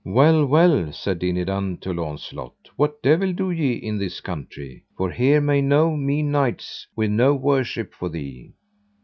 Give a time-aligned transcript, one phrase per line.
[0.03, 5.39] Well, well, said Dinadan to Launcelot, what devil do ye in this country, for here
[5.39, 8.53] may no mean knights win no worship for thee.